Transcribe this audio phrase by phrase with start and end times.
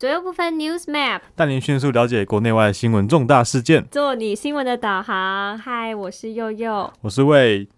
[0.00, 3.86] 左右部分 News Map，带您迅速了解国内外新闻重大事件。
[3.90, 5.58] 做你新闻的导航。
[5.58, 6.90] 嗨，我是佑佑。
[7.02, 7.68] 我是魏，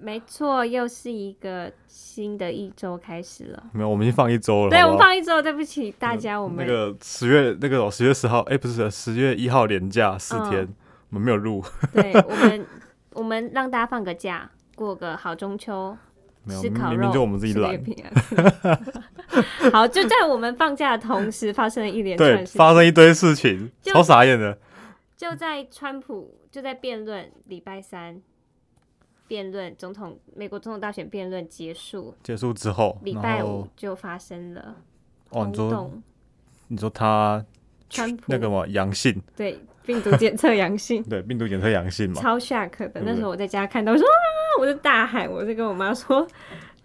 [0.00, 3.62] 没错，又是一个新的一周开始了。
[3.74, 4.70] 没有，我们已经放一周了。
[4.70, 10.74] 对，好好我们放一周，对不起大家，我们那个十月那个十月十号，哎、不是十月一号连假四天，嗯
[11.10, 11.62] 我们没有录，
[11.92, 12.66] 对我们
[13.12, 15.94] 我们让大家放个假，过个好中秋，
[16.46, 18.80] 没有，吃烤肉，明明就我们自己懒吃月，饼啊。
[19.72, 22.58] 好，就在我们放假的同时，发生了一连串对，事情。
[22.58, 24.56] 发生一堆事情，就超傻眼的。
[25.16, 28.20] 就在川普就在辩论礼拜三
[29.26, 34.76] 辩论总统美国总统大选辩论结束，结束之后，然礼拜五就发生了
[35.30, 35.90] 哦，轰你说，
[36.68, 37.44] 你说他
[37.90, 43.00] 川普那个嘛阳性，对病毒检测阳性， 对，病毒检测阳性嘛，超 shock 的。
[43.04, 44.12] 那时候我在家看到，我说啊，
[44.60, 46.26] 我就大喊，我就跟我妈说。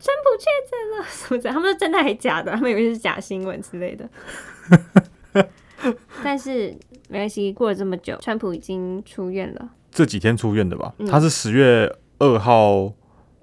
[0.04, 1.50] 川普确诊了， 什么的？
[1.52, 2.52] 他们说真的还假的？
[2.54, 4.10] 他们以为是假新闻之类的。
[6.24, 6.76] 但是
[7.08, 9.70] 没关系，过了这么久，川普已经出院了。
[9.92, 10.92] 这几天出院的吧？
[10.98, 12.92] 嗯他是十月二号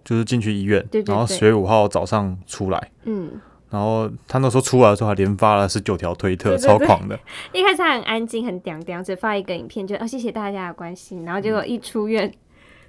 [0.04, 3.40] 就是进去医院，然后十月五号早上出来，嗯，
[3.70, 7.18] 然后他那时候出来的时候还连发了十九条推特，对对对超狂的。
[7.52, 11.24] 一开始他很安静，很嗲嗲，只发一个影片，就哦谢谢大家的关心。
[11.24, 12.32] 然后结果一出院，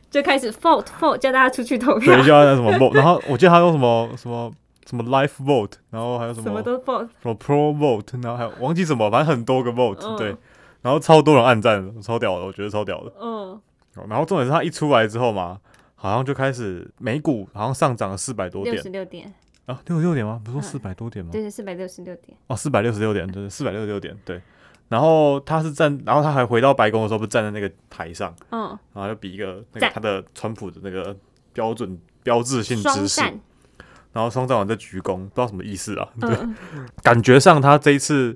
[0.09, 4.52] 就开始 vote vote，叫大家出去投票对，，叫什么 vote，然后我记得他用什么什么
[4.85, 7.09] 什么 life vote，然后还有什么什么都 vote。
[7.22, 10.35] 什么 pro vote，然后还有忘记什么，反正很多个 vote，、嗯对，
[10.81, 13.11] 然后超多人按赞，超屌的，我觉得超屌的。
[13.19, 13.59] 嗯，
[14.07, 15.59] 然后重点是他一出来之后嘛，
[15.95, 19.33] 好像就开始美股好像上涨了四百多点六点十六点，
[19.70, 20.42] 啊，六十六点吗？
[20.44, 21.31] 不是说嗯四百多点吗？
[21.31, 22.36] 对对，四百六十六点。
[22.48, 24.42] 哦，四百六十六点，对，四百六十六点，对。
[24.88, 31.16] 然后他是站，然后他还回到白宫的时候，不是站在那个台上，嗯，然后就比一个那个他的川普的那个
[31.53, 33.22] 标准标志性双姿势，
[34.12, 36.09] 然后双战完再鞠躬，不知道什么意思啊？
[36.19, 38.35] 对，嗯，感觉上他这一次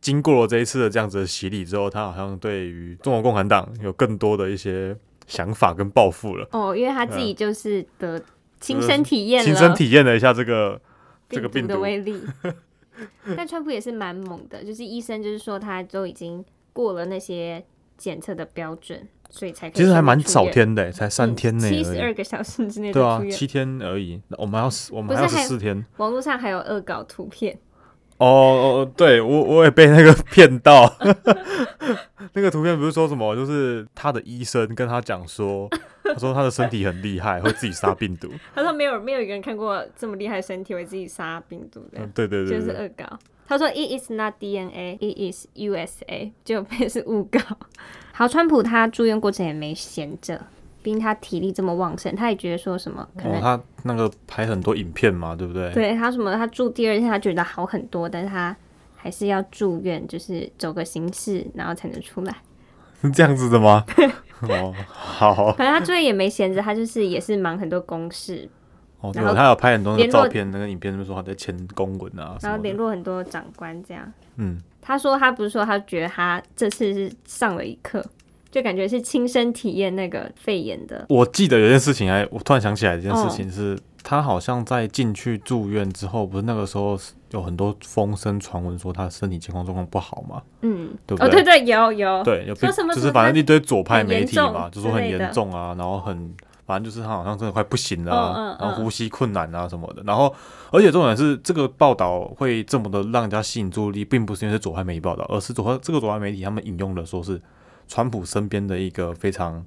[0.00, 8.22] 经过了这一次的这样子的洗礼之后，他好像对于中国共产党有更多的一些想法跟抱负了，哦，因为他自己就是得
[8.60, 10.80] 亲身体验了亲身体验了一下这个
[11.28, 11.74] 这个病病毒。
[11.74, 12.22] 的威力。
[13.34, 17.64] 但川普也是蛮猛的，就是医生就是说他都已经过了那些
[17.96, 21.98] 检测的标准，所以才其实还蛮少天的欸，才三天内七十。
[22.02, 23.22] 二个小时之内对啊。
[23.30, 24.20] 七天而已。
[24.36, 25.82] 我们要十，我们还要十四天。
[25.96, 27.58] 网络上还有恶搞图片，
[28.20, 30.92] 哦哦，哦对我我也被那个 骗到。
[32.32, 35.68] 那个图片不是说什么，就是他的医生跟他讲说，
[36.04, 38.28] 他说他的身体很厉害，会自己杀病毒。
[38.54, 43.18] 他说没有没有一个人看过这么厉害的身体会自己杀病毒的，嗯，对对对就是，恶搞。
[43.48, 47.40] 他说 It is not DNA, it is USA，就被是误搞。
[48.12, 50.40] 好，川普他住院过程也没闲着，
[50.82, 55.72] 毕竟他体力这么旺盛，他也觉得说什么可能、哦，他那个拍很多影片嘛，对不对？
[55.72, 58.56] 对他什么他住第二天他觉得好很多，但是他
[58.96, 62.34] 还是要住院，就是走个形式，然后才能出来。
[63.02, 63.84] 是这样子的吗？
[64.42, 65.52] 哦，好。
[65.56, 68.48] 反正他最近也没闲着，他就是也是忙很多公事，
[69.00, 72.58] 哦，对，他有拍很多那个照片、那个影片，就说他在签公文啊然后。
[72.58, 74.10] 联络很多长官这样。
[74.36, 78.04] 嗯，他说他不是说他觉得他这次是上了一课，
[78.50, 81.06] 就感觉是亲身体验那个肺炎的。
[81.08, 86.98] 我记得有件事情还，我突然想起来一件事嗯情是，他好像在进去住院之后，不是那个时候
[87.30, 90.42] 有很多风声传闻说他身体健康状况不好嘛？
[90.62, 96.34] 嗯，对不哦，对对对，有有，对，有什么就是反正一堆左派媒体嘛，就说很严重啊，然后很
[96.66, 100.02] 反正就是他好像真的快不行了、然后嗯呼吸困难啊什么的。
[100.04, 100.32] 然后
[100.70, 107.40] 而且重点是这个报道会这么的让人家吸引注意力，并不是因为是左派媒体报道，而是左派这个左派媒体他们引用的说是
[107.90, 109.66] 川普身边的一个非常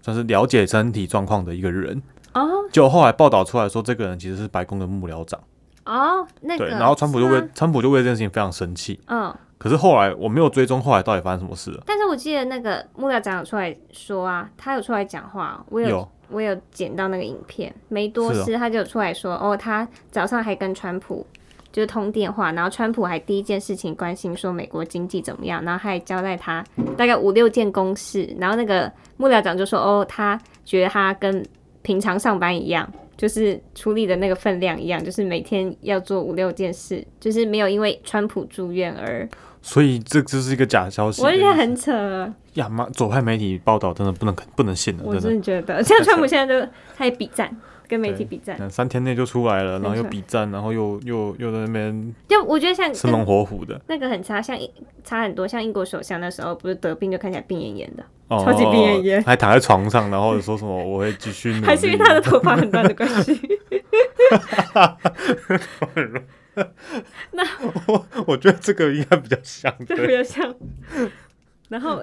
[0.00, 2.00] 算是了解身体状况的一个人。
[2.32, 5.40] 哦就后来报道出来说，这个人其实是白宫的幕僚长，
[5.84, 9.00] 哦，那个，对，然后川普就是为川普就为这件事情非常生气。
[9.06, 11.82] 嗯，可是后来我没有追踪后来到底发生什么事了。
[11.84, 21.26] 但是我记得那个幕僚长有出来说啊，他有出来讲话，我有有我有剪到那个影片，梅多是哦斯他就出来说，哦，他早上还跟川普。
[21.74, 26.64] 就是通电话，然后川普还第一件事情关心说美国经济怎么样，然后他还交代他
[26.96, 31.44] 大概五六件公事，然后那个幕僚长就说，哦，他觉得他跟
[31.82, 39.28] 平常上班一样，就是处理的那个分量一样，就是每天要做五六件事，就是没有因为川普住院而，
[39.60, 41.22] 所以这就是一个假消息。
[41.22, 45.40] 我觉得很扯，呀妈，左派媒体报道真的不能不能信了，我真的。
[45.42, 47.50] 觉得，像川普现在就他也比战，
[47.88, 54.58] 跟媒体比战，嗯三天内就出来了，然后又比战，然后又又又在那边就我觉得像生龙活虎的，那个很差，像
[55.02, 59.24] 差很多，像英国首相那时候不是得病就看起来病恹恹的，哦，超级病恹恹。
[59.24, 63.40] 还躺在床上，然后说什么我会继续努力，还是因为他的头发很乱的关系。
[67.32, 67.42] 那
[67.86, 70.54] 我我觉得这个应该比较像 比较像。
[71.68, 72.02] 然后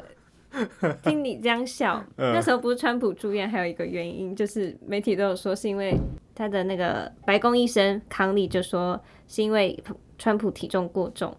[1.04, 5.98] 听你这样笑，嗯那时候不是川普住院，还有一个原因就是媒体都有说是因为
[6.36, 9.82] 他的那个白宫医生康利就说是因为
[10.18, 11.36] 川普体重过重，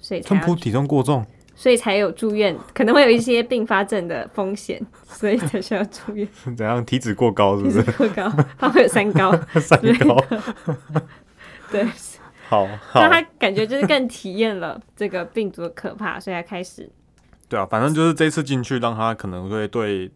[0.00, 6.26] 所以才川普体重过重，所以才有住院，可能会有一些并发症的风险， 所以才需要住院。
[6.56, 7.82] 怎样体脂过高是不体是？
[7.84, 9.32] 脂过高，他会有三高。
[9.60, 10.16] 三高，
[11.70, 11.84] 对，
[12.48, 16.88] 好好那他感觉就是更体验了这个病毒的可怕，所以他开始
[17.48, 20.10] 对啊，反正就是这次进去，让他可能会对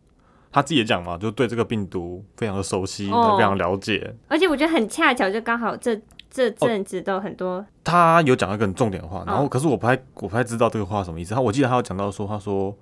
[0.50, 4.14] 他自己也讲嘛，就对这个病毒非常的熟悉，哦非常了解。
[4.28, 11.34] 而且我觉得很恰巧，就刚好这这阵子都很多，他有讲一个很重点的话，然后哦可是我不太我不太知道这个话什么意思。
[11.34, 12.76] 他我记得他有讲到说，他说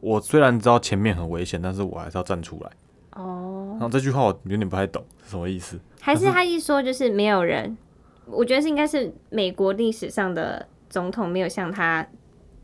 [0.00, 2.70] 我虽然知道前面很危险，但是我还是要站出来。
[3.14, 5.78] 哦，然后这句话我有点不太懂是什么意思。
[6.00, 7.76] 还是他一说就是没有人，
[8.26, 12.06] 我觉得是应该是美国历史上的总统没有像他，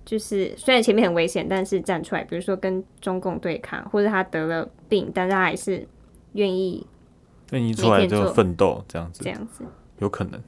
[0.04, 5.86] 就是虽然前面很危险，但是站出来，比如说跟中共对抗，或者他得了病，但是他还是
[6.32, 6.86] 愿意
[7.50, 9.64] 愿意出来就奋斗这样子这，样子，
[9.98, 10.40] 有可能。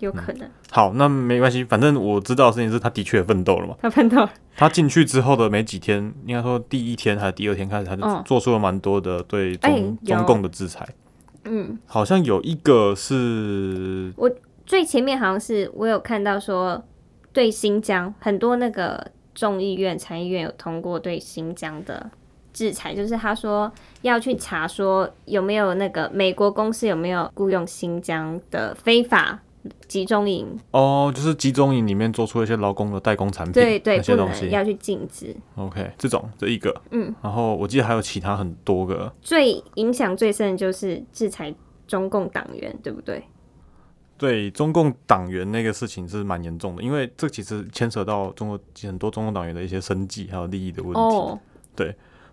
[0.00, 3.74] 有可能、好，那没关系，反正我知道的事情是他的确奋斗了嘛。
[3.80, 10.86] 他奋斗他进去之后的没几天，应该说第一天还是第二天开始，他就嗯做出了蛮多的对哎中、有中共的制裁。
[11.44, 11.78] 嗯。
[11.86, 14.30] 好像有一个是我
[14.66, 16.84] 最前面好像是我有看到说，
[17.34, 22.10] 对新疆很多那个众议院、参议院有通过对新疆的
[22.54, 23.70] 制裁，就是他说
[24.02, 29.40] 要去查说有没有那个美国公司有没有雇佣新疆的非法
[29.88, 34.42] 集中营，哦，就是集中营里面做出一些劳工的代工产品，对对，那些不东西。
[34.42, 35.34] 能要去禁止。
[35.56, 41.52] OK，这种这一个，嗯，然后我记得还有其他很多个，最影响最深的就是制裁
[41.88, 43.24] 中共党员，对不对？
[44.16, 50.98] 对中共党员那个事情是蛮严重的，因为这其实牵扯到中国很多中共党员的一些生计还有利益的问题。
[51.00, 51.38] 哦，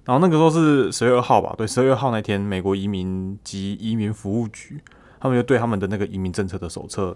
[0.04, 4.81] 然后那个时候是十月二号吧，对，十月二号那天，美国移民及移民服务局
[5.19, 7.16] 他们就对他们的那个移民政策的手册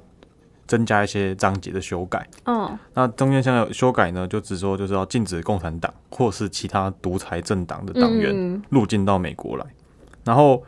[0.67, 2.27] 增加一些章节的修改。
[2.45, 9.65] 哦，那中间像有修改呢，就只说就是要禁止共产党或是其他独裁政党的党员嗯，入境到美国来。
[10.23, 10.63] 然后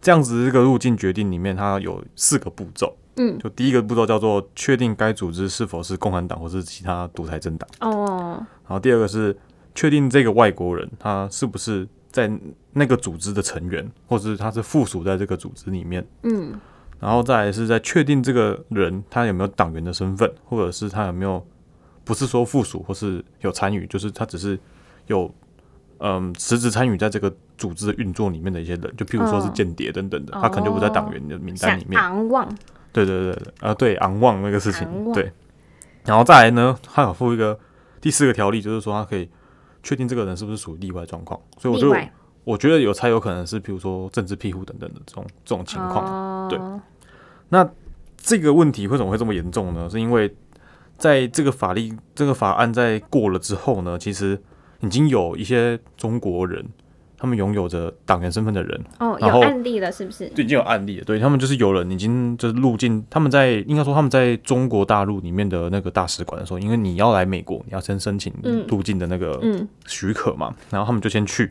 [0.00, 2.94] 这样子这个入境决定里面，它有四个步骤。
[3.16, 7.68] 嗯，就第一个步骤叫做确定该组织是否是共产党或是其他独裁政党。
[7.80, 9.36] 哦，然后第二个是
[9.74, 12.30] 确定这个外国人他是不是在
[12.72, 16.06] 那个组织的成员，或是他是附属在这个组织里面。
[16.22, 16.58] 嗯，
[17.00, 21.44] 然后再来是在确定这个人他有没有党员的身份，或者是他有没有
[22.04, 24.58] 不是说附属或是有参与，就是他只是
[25.06, 25.32] 有
[25.98, 32.00] 嗯实质参与在这个组织的运作里面的一些人，就譬如说是哦间谍等等的，他可能就不在党员的名单里面。
[32.00, 32.48] 昂望，
[32.92, 35.32] 对对对对，啊对，昂望那个事情，对。
[36.04, 37.58] 然后再来呢，他有附一个
[38.00, 39.28] 第四个条例，就是说他可以
[39.82, 41.96] 确定这个人是不是属于例外状况，所以我就
[42.44, 46.04] 我觉得有才有可能是，比如说政治庇护等等的这种这种情况。
[46.04, 46.58] 哦、对
[47.48, 47.68] 那
[48.16, 49.88] 这个问题为什么会这么严重呢？
[49.88, 50.34] 是因为
[50.98, 54.40] 在这个法律这个法案在过了之后呢，其实
[54.80, 56.64] 已经有一些中国人，
[57.22, 60.28] 他们拥有着党员身份的人，哦，有案例了是不是？
[60.30, 61.04] 对，已经有案例了。
[61.04, 71.48] 对他们就是有人已经就是入境，他们在应该说他们在中国大陆里面的那个大使馆的时候，因为你要来美国，你要先申请嗯入境的那个嗯，许可嘛，然后他们就先去，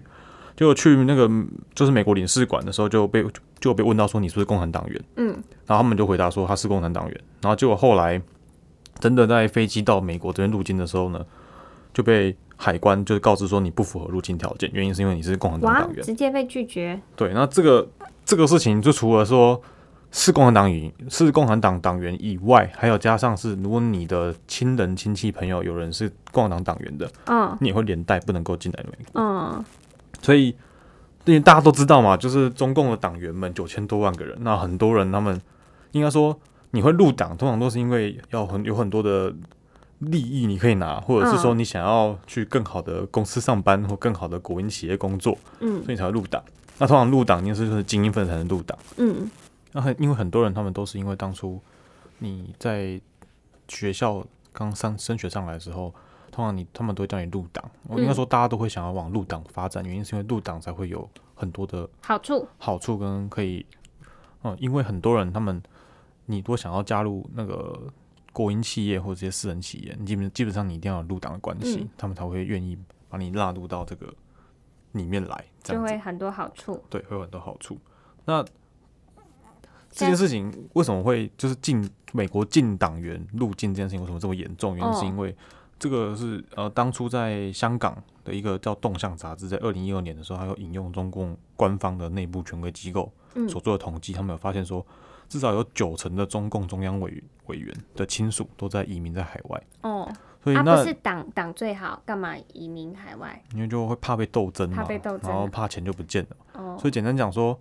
[0.57, 1.31] 结果去那个
[1.73, 3.23] 就是美国领事馆的时候就被
[3.61, 5.27] 就被问到说你是不是共产党员，嗯，
[5.65, 8.21] 然后他们就回答说他是共产党员，然后结果后来
[8.99, 11.25] 真的在飞机到美国这边入境的时候呢，
[11.93, 16.05] 就被海关就是告知说你不符合入境条件，原因是因为你是共产党党，员。
[16.05, 17.89] 直接被拒绝，对，那这个
[18.23, 19.59] 这个事情就除了说
[20.11, 29.19] 是共产党员是共产党党员以外，还有加上是如果你的亲人、亲戚、朋友有人是共产党党员的，嗯你也会连带不能够进来美国。
[29.19, 29.65] 嗯，
[30.21, 30.49] 所以，
[31.25, 35.41] 因为大家都知道嘛，就是中共的党员们九千多万个人，那很多人他们
[35.93, 36.39] 应该说
[36.69, 39.33] 你会入党，通常都是因为要很有很多的
[40.01, 46.43] 利益你可以拿，或者是说嗯你想要去更好的公司上班或更好的国营企业工作，嗯所以你才会入党。
[46.77, 48.77] 那通常入党一定是就是精英分子才能入党。
[48.97, 49.29] 嗯
[49.71, 51.59] 那很因为很多人他们都是因为当初
[52.17, 52.99] 你在
[53.67, 55.93] 学校刚上升学上来的时候，
[56.31, 57.63] 通常你他们都会叫你入党。
[57.87, 63.65] 我应该嗯说大家都会想要往入党发展，原因是因为入党才会有很多的好处，好处跟可以，
[64.43, 65.61] 嗯，因为很多人他们
[66.25, 67.79] 你如果想要加入那个
[68.33, 72.77] 国营企业或者这些私人企业，你基本基本上你一定要有入党的关系，嗯他们才会愿意
[73.09, 74.13] 把你纳入到这个
[74.93, 76.81] 里面来，就会很多好处。
[76.89, 77.77] 对，会有很多好处。
[78.25, 78.43] 那
[79.89, 84.77] 这件事情为什么会就是进美国进党员入境这件事情为什么这么严重？
[84.77, 85.35] 原因是因为
[85.77, 94.85] 这个是呃当初在香港的一个叫《动向》杂志，在二零一二年的时候，它有引用中共官方的内部权威机构嗯所做的统计，他们有发现说，
[95.31, 100.11] 至少有九成的中共中央委委员的亲属都在移民在海外，哦，啊，
[100.43, 103.41] 所以那不是党党最好，干嘛移民海外？
[103.53, 105.31] 因为就会怕被斗争嘛，怕被斗争。
[105.31, 106.35] 然后怕钱就不见了。
[106.55, 107.57] 哦，所以简单讲说，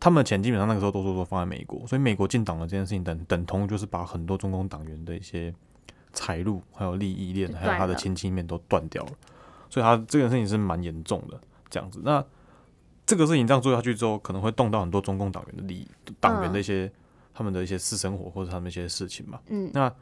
[0.00, 5.54] 他们的钱基本上那个时候都都都放在美国，所以美国进党的这件事情等等同就是把很多中共党员的一些
[6.12, 9.12] 财路、还有利益链，还有他的亲戚面都断掉了，
[9.70, 11.40] 所以他这件事情是蛮严重的。
[11.70, 12.24] 这样子，那
[13.06, 15.88] 这个事情这样做下去之后，可能会动到很多中共党员的利益，
[16.20, 16.90] 党员的一些、
[17.34, 19.40] 他们的一些私生活或者他们一些事情嘛。
[19.48, 19.92] 嗯，那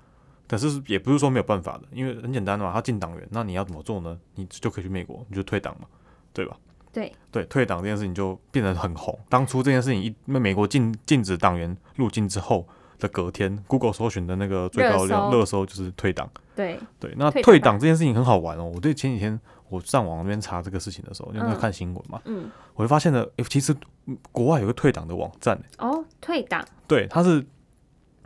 [0.46, 4.18] 可是也不是说没有办法的，因为很简单嘛，他进党员，那你要怎么做呢？
[4.34, 5.86] 你就可以去美国，你就退党嘛，
[6.32, 6.56] 对吧？
[6.92, 9.18] 对，对，退党这件事情就变得很红。
[9.30, 16.30] 当初这件事情一，因为美国禁禁止党员入境之后的隔天，Google 搜寻的那个最高量热搜热搜就是退党。
[16.54, 18.70] 对，对，那退党这件事情很好玩哦。
[18.74, 19.40] 我对前几天
[19.72, 23.74] 我上网那边查这个事情的时候，因为在嗯看新闻嘛，嗯，我就发现了，诶其实
[24.04, 27.42] 嗯国外有个退党的网站，哦，退党，对，它是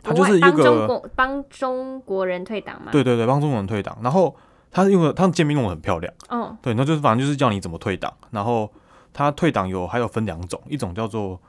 [0.03, 4.35] 他就是一个帮中个国帮中国人退党嘛？，对对对，帮中国人退党，然后
[4.69, 6.13] 它用的他的界面用的很漂亮。
[6.27, 8.69] 哦，对，那就是反正就是教你怎么退党，然后
[9.13, 11.39] 他退党有还有分两种，一种叫做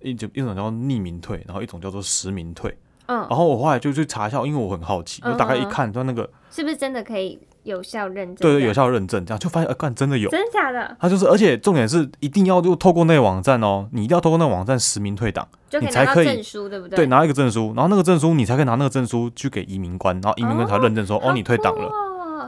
[0.00, 2.76] 一种一种叫匿名退，然后一种叫做实名退。
[3.06, 8.36] 嗯，然后我后来就去查一下，因为我很好奇，我大概一看，它那个是不是真的可以有效认证？
[8.36, 10.28] 对对有，效认证，这样就发现，呃，干真的有。
[10.30, 10.96] 真的假的？
[11.00, 17.06] 他就是，而且重点是一定要就透过那个网站哦，你一定要透过那个网站实名退档，就你才可以证书，对不对，对？
[17.06, 21.90] 拿一个证书，然后那个证书你才可以拿那个证书去给移民官，然后移民官才认证说，哦，你退档了。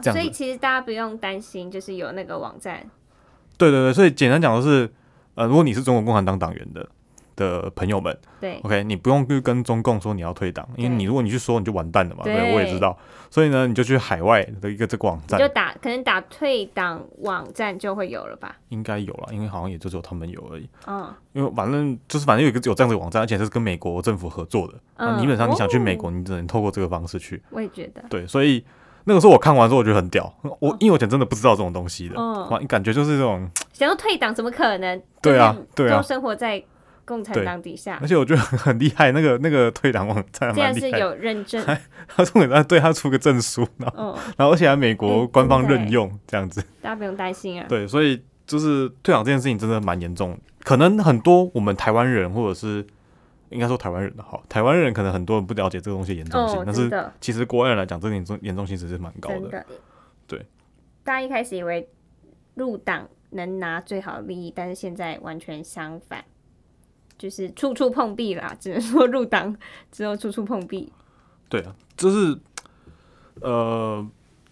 [0.03, 2.85] 所以其实大家不用担心，就是有那个网站，
[3.57, 4.89] 对对对，所以简单讲的是，
[5.35, 6.87] 呃，如果你是中国共产党党员的
[7.39, 12.99] 的朋友们，对，OK，你不用去跟中共说你要退党，因为你如果你去说你就完蛋了嘛，对，对我也知道，
[13.31, 18.57] 所以呢，你就去海外的一个这个网站就，打可能打退党网站就会有了吧？
[18.71, 21.09] 应该有了，因为好像也就只有他们有而已，嗯。
[21.35, 28.65] 因为反正就是反正有一个有这样子的网站，而且是跟美国政府合作的，那嗯，基本上你想去美哦国，你只能透过这个方式去，我也觉得，对，所以
[29.05, 35.01] 那个时候我看完之后我觉得很屌，我因为我以前真的不知道这种东西的，嗯哇，感觉就是这种，想要退党怎么可能？
[35.23, 35.99] 对啊对啊。
[35.99, 36.61] 都生活在
[37.09, 37.99] 共产党底下。
[38.03, 41.65] 而，且我觉得很很厉害，那个那个退党网站还既然是有认证，
[42.07, 46.63] 他重点他对他出个证书，然后嗯，然后而且还美国哎官方任用这样子。
[46.83, 47.67] 大家不用担心啊。
[47.67, 52.87] 对，所以就是退党这件事情真的蛮严重，可能很多我们台湾人或者是
[53.49, 59.65] 应该说台湾人的好，台湾人可能很多人不了解这个东西的严重性，哦，但是其实国外人来讲，这个严重严重性其实是蛮高的，
[60.27, 60.45] 对。
[61.05, 61.89] 大家一开始以为
[62.55, 66.23] 入党能拿最好的利益，但是现在完全相反，
[67.19, 68.57] 就是处处碰壁啦。
[68.59, 69.55] 只能说入党
[69.91, 70.91] 之后处处碰壁。
[71.49, 72.39] 对啊，就是
[73.41, 74.07] 呃，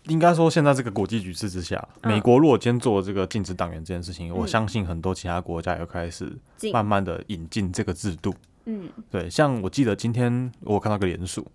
[0.09, 6.37] 应该说现在这个国际局势之下，嗯美国如果今天做这个禁止党员这件事情，我嗯相信很多其他国家也开始
[6.73, 8.35] 慢慢的引进这个制度。
[8.65, 11.47] 嗯，对，像我记得今天我看到个联署，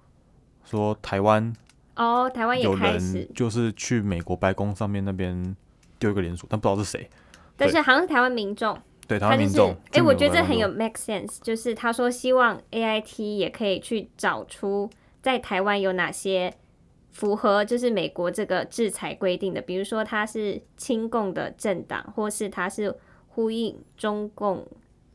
[0.63, 1.53] 说台湾
[1.95, 5.55] 哦，台湾也有人，就是去美国白宫上面那边
[5.99, 7.09] 丢一个联署，但不知道是谁。
[7.57, 8.77] 但是好像是台湾民众，
[9.11, 14.89] 对，台他就是湾民众，哎、就我觉得这很有 make sense，就是他说希望 AIT 也可以去找出
[15.21, 16.53] 在台湾有哪些
[17.09, 22.95] 符合就是美国这个制裁规定的，比如说他是亲共的政党，或是他是
[23.27, 24.65] 呼应中共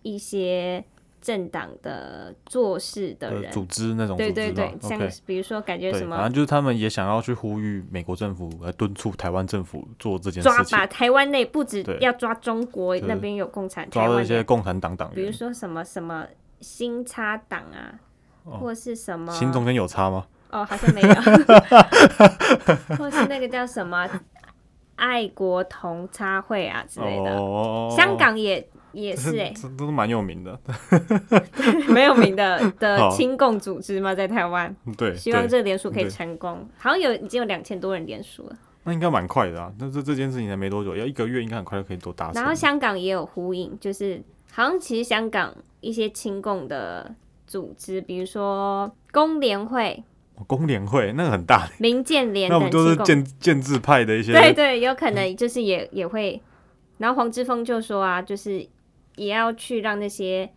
[0.02, 0.84] 一些
[1.26, 15.32] 政党的做事的人，组织那种组织对对对，像比如说感觉，什么反正就是他们也想要去呼吁美国政府来敦促台湾政府做这件事情把，台湾内不止要抓中国那边有共产，抓到一些共产党党员比如员。
[15.32, 16.24] 说什么什么
[16.60, 17.98] 新差党啊，
[18.44, 20.26] 哦或是什么新中间有差吗？
[20.52, 21.08] 哦，好像没有，
[22.96, 24.08] 或是那个叫什么
[24.94, 27.36] 爱国同差会啊之类的。
[27.36, 28.64] 哦，香港也
[28.96, 30.58] 也是哎、这都是蛮有名的。
[31.88, 36.66] 没有名的 的好亲共组织嘛，在台湾，对，希望对这个联署可以成功。
[36.78, 39.70] 好像有已经有两千多人联署了，那应该蛮快的啊。
[39.78, 42.42] 那这这件事情才没多久，要一个月应该很快就可以都达成。
[42.42, 47.14] 然后香港也有呼应，就是好像其实香港一些亲共的
[47.46, 50.02] 组织，比如说工联会、
[50.36, 56.40] 哦工联会那个很大，民建联那不都是建建制派的一些对对，有可能就是也也会。
[56.98, 58.66] 然后黄之锋就说啊，就是
[59.16, 60.52] 也要去让那些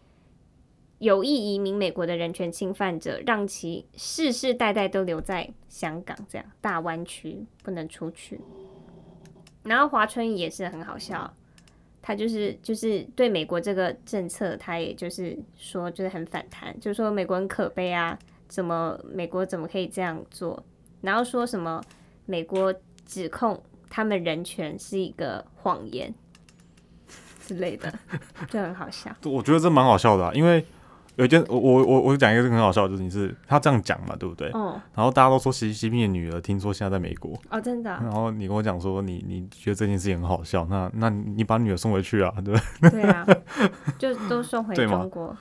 [0.99, 8.39] 有意移民美国的人权侵犯者，让其世世代代都留在香港这样大湾区，不能出去。
[9.63, 11.33] 然后华春莹也是很好笑，
[12.01, 20.61] 他就是就是对美国这个政策，他也就是说就是很反弹，就是说美国很可悲啊，怎么美国怎么可以这样做？
[21.01, 21.81] 然后说什么
[22.25, 22.73] 美国
[23.05, 26.13] 指控他们人权是一个谎言
[27.49, 27.91] 之类的，
[28.47, 29.09] 就很好笑。
[29.25, 30.63] 我觉得这蛮好笑的、啊，因为
[31.15, 34.49] 有一件我我我我讲一个很好笑的事情是，他这样讲嘛，对不对？
[34.51, 42.91] 哦然后大家都说习习近平的女儿听说现在在美国，哦，真的啊、然后你跟我讲说你你觉得这件事情很好笑，那那你把女儿送回去啊，对不对？
[43.01, 43.25] 对啊，
[43.97, 45.35] 就都送回中国。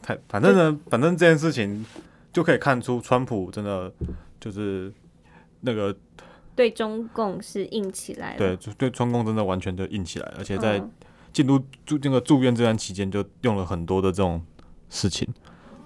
[0.00, 1.84] 太反正呢，反正这件事情
[2.32, 3.92] 就可以看出川普真的
[4.38, 4.92] 就是
[5.62, 5.94] 那个
[6.54, 8.38] 对中共是硬起来了。
[8.38, 10.90] 对就对中共真的完全就硬起来，而且在嗯
[11.32, 14.42] 进入住那个住院这段期间就用了很多的这种
[14.88, 15.28] 事情。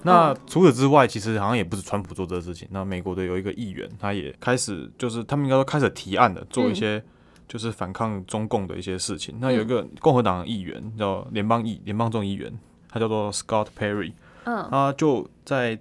[0.02, 2.68] 那除此之外，其实好像也不是川普做这个事情。
[2.70, 7.02] 那美国的有一个议员，他也开始就是他们应该说开始提案了，做一些
[7.48, 9.34] 就是反抗中共的一些事情。
[9.40, 12.52] 那有一个共和党的议员叫联邦议联邦众议员，
[12.90, 14.12] 他叫做 Scott Perry，
[14.44, 15.78] 嗯他就在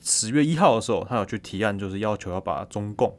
[0.00, 3.12] 十月一号的时候，他有去提案，就是要求要把中共，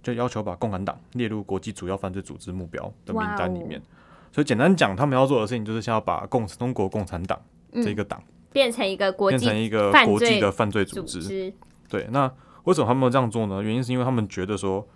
[0.00, 3.82] 就要求把共产党列入国际主要犯罪组织目标的名单里面。
[4.32, 7.40] 所以简单讲，他们要做的事情就是先要把共中国共产党
[7.72, 11.52] 这个党变成一个国变成际一个国际的犯罪组组织。
[11.88, 12.30] 对，那
[12.64, 13.62] 为什么他们这样做呢？
[13.62, 14.86] 原因是因为他们觉得说，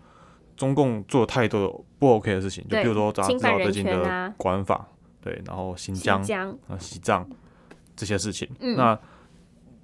[0.56, 4.34] 中共做了太多不 OK 的事情，就比如说大家知道最近的权啊。
[4.36, 4.86] 国安法，
[5.20, 7.26] 对，然后新新疆、疆，啊西藏
[7.96, 8.76] 这些事情，嗯。
[8.76, 8.98] 那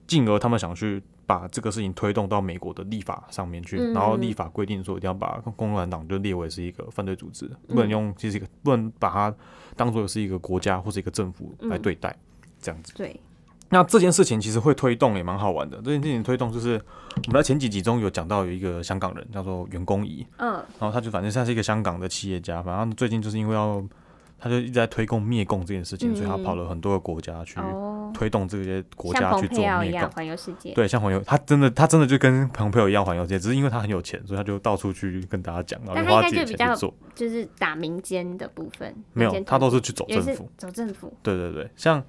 [0.07, 9.35] 进而他们想去把这个事情推动到美国的立法上面去，嗯然后立法规定说一定要把共产党就列为是一个犯罪组织，嗯不能用其实一个不能把它
[9.77, 12.17] 当做是一个国家或是一个政府来嗯对待，
[12.63, 12.95] 这样子。
[12.97, 13.21] 对，
[13.69, 15.77] 那这件事情其实会推动也蛮好玩的。
[15.85, 16.81] 这件事情推动就是
[17.27, 23.85] 我们在前几集中有讲到有一个香港人叫做袁公仪，嗯然后他就反正他是一个香港的企业家，反正最近就是因为要
[24.41, 30.11] 他就一直在推共灭共这件事情，嗯所以他跑了很多个国家去哦，推动这些国家去做佩奥一样灭共。
[30.11, 30.73] 环游世界。
[30.75, 36.94] 对，像环游，他真的，他真的就跟朋友一样环游世界，只是因为他很有钱，所以他就到处去跟大家讲，然后花自己钱去做。
[37.14, 40.51] 就是打民间的部分，没有，他都是去走政府。
[40.57, 41.12] 走政府。
[41.23, 42.03] 对对对，像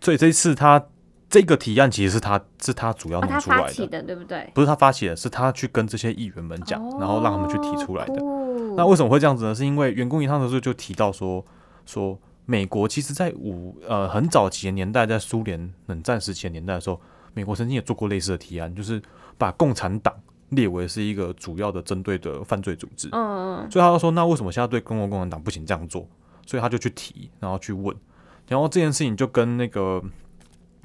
[0.00, 0.82] 所以这一次他
[1.28, 4.50] 这个提案其实是他是他主要弄出来的，对不对？
[4.54, 8.22] 不是他发起的，是他去跟这些议员们讲，然后让他们去提出来的。
[8.24, 8.32] 哦
[8.76, 9.54] 那为什么会这样子呢？
[9.54, 11.42] 是因为员工一趟的时候就提到说，
[11.86, 16.98] 说美国其实在五呃很早期的年代，在苏联冷战时期的年代的时候，
[17.34, 19.02] 美国曾经也做过类似的提案，就是
[19.36, 20.14] 把共产党
[20.50, 23.08] 列为是一个主要的针对的犯罪组织。
[23.12, 26.08] 嗯嗯所以他就说，那为什么现在对中国共产党不行这样做？
[26.46, 27.94] 所以他就去提，然后去问，
[28.46, 30.00] 然后这件事情就跟那个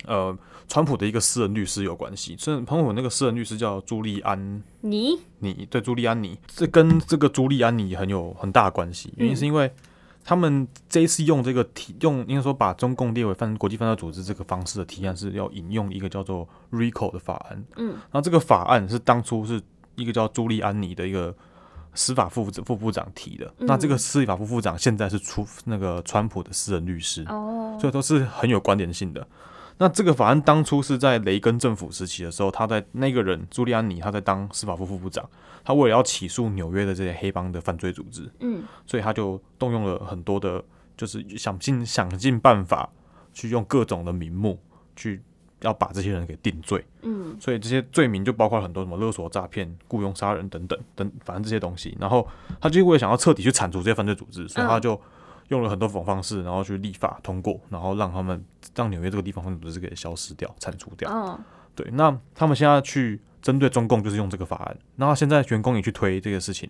[0.06, 0.36] 呃
[0.67, 2.36] 川普的一个私人律师有关系。
[2.36, 9.13] 所以川普那个私人律师叫朱利安尼，你你对朱利安尼，这跟这个朱利安尼很有很大的关系。
[9.17, 9.71] 原因是因为
[10.23, 17.63] 他们这一次用这个提用，应该说把中共列为犯国际犯罪组织这个方式的提案，是要引用一个叫做 RICO 的法案。
[17.77, 19.62] 嗯，然后这个法案是当初是
[19.95, 21.36] 一个叫朱利安尼的一个
[21.93, 23.45] 司法副副部长提的。
[23.60, 27.25] 嗯那这个司法副部长现在是出那个川普的私人律师。
[27.27, 29.27] 哦，所以都是很有关联性的。
[29.82, 35.28] 那这个法案当初是在雷根政府时期的时候，他在那个人朱利安尼他在当司法部副部长，
[35.63, 40.63] 他为了要起诉纽约的这些黑帮的犯罪组织，嗯所以他就动用了很多的，
[40.96, 42.88] 就是想尽想尽办法
[43.34, 44.60] 去用各种的名目
[44.96, 45.20] 去
[45.62, 46.86] 要把这些人给定罪。
[47.02, 51.98] 嗯所以这些罪名就包括很多什么勒索、诈骗、雇佣杀人等等等，反正这些东西。
[52.00, 52.28] 然后
[52.60, 55.02] 他就为了想要彻底去铲除这些犯罪组织，所以他就
[55.52, 61.12] 用了很多种方式，然后去立法通过，然后让他们让纽约这个地方犯罪组织给消失掉、铲除掉。
[61.12, 61.40] 哦，
[61.76, 66.70] 对，那他们现在去针对中共就是用这个法案，然后现在员工也去推这个事情，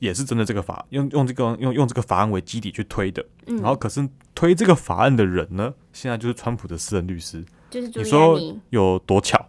[0.00, 3.24] 也是针对这个法用用这个用用这个法案为基底去推的。
[3.46, 8.38] 嗯，然后可是推这个法案的人呢，现在就是川普的私人律师，就是你说，
[8.70, 9.48] 有多巧？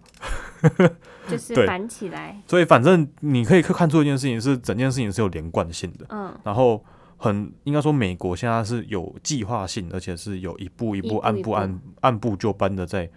[1.27, 6.83] 就是对反起来，所以反正你可以看出一件事情是，整件事情是有连贯性的，嗯然后
[7.23, 13.09] 很应该说美国现在是有计划性，而且是有一步一步按部按按部就班的在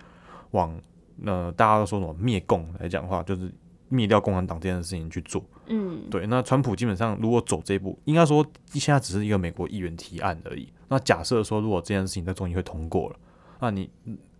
[0.52, 0.80] 往
[1.24, 3.52] 呃大家都说什么灭共来讲的话，就是
[3.88, 5.42] 灭掉共产党这件事情去做。
[5.66, 10.72] 嗯，对，那川普基本上如果走这一步，应该说现在只是一个美国议员提案而已。
[10.86, 13.16] 那假设说如果这件事情在众议会通过了，
[13.58, 13.90] 那你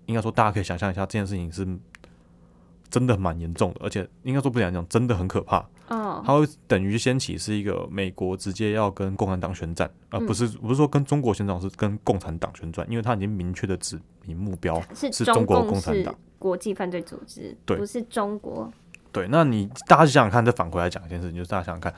[0.04, 1.66] 应该说大家可以想象一下，这件事情是
[2.90, 5.58] 真的蛮严重的，而且应该说不讲讲，真的很可怕。
[5.88, 16.14] 哦，它会等于掀起是一个美国直接要跟共产党宣战，而、嗯不是不是说跟中国宣战，是跟共产党宣战，因为他已经明确的指明目标是是中国共产党。
[16.38, 18.70] 国际犯罪组织，对不是中国，
[19.10, 21.94] 对，那你大家想想看，再反过来讲一件事情，就是大家想想看，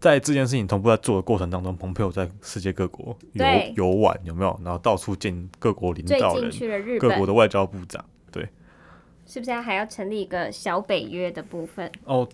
[0.00, 3.44] 在这件事情同步在做的过程当中，蓬佩奥在世界各国游
[3.76, 4.58] 游玩，有没有？
[4.64, 6.50] 然后到处见各国领导人、
[6.98, 8.04] 各国的外交部长。
[9.26, 11.90] 是不是还要成立一个小北约的部分？
[12.04, 12.26] 哦，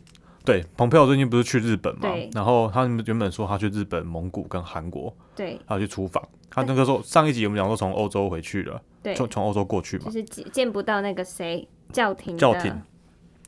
[0.44, 2.28] 对，蓬佩奥最近不是去日本嘛对？
[2.35, 6.22] 然后他们原本说他去日本、蒙古跟韩国，对他要去出访。
[6.50, 10.12] 他那个时候上一集我们讲说从欧洲回去了，对，从从欧洲过去嘛就。
[10.12, 12.78] 是见见不到那个谁教廷教廷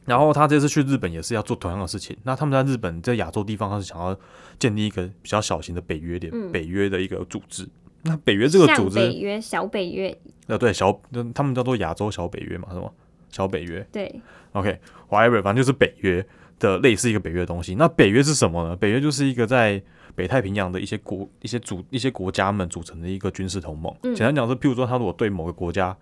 [0.07, 2.16] 然后他这次去日本也是要做同样的事情。
[2.24, 4.16] 那他们在日本在亚洲地方，他是想要
[4.59, 7.68] 建立一个比较小型的北约联、嗯北约的一个组织。
[8.02, 10.14] 那北约这个组织北，约、小北约，
[10.46, 11.00] 呃，对小，
[11.35, 12.90] 他们叫做亚洲小北约嘛，是吗？
[13.35, 14.20] 小北约对
[14.53, 16.25] ，，OK，whatever，、反正就是北约
[16.61, 17.75] 的类似一个北约的东西。
[17.75, 18.77] 那北约是什么呢？
[18.77, 19.83] 北约就是一个在
[20.14, 23.92] 北太平洋的一些国、一些组、一些国家们组成的一个军事同盟。
[24.05, 25.97] 嗯简单讲是，譬如说，他如果对某个国家，